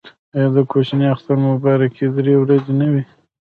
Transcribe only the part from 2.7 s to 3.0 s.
نه